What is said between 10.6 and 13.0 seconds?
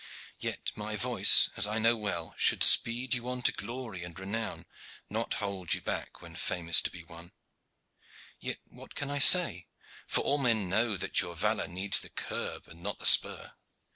know that your valor needs the curb and not